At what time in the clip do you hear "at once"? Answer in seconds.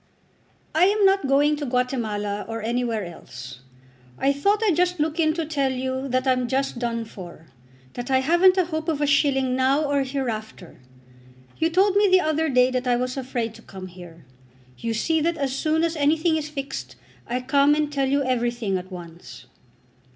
18.79-19.45